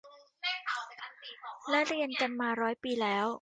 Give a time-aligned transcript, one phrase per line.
[1.69, 3.27] และเรียนกันมาร้อยปีแล้ว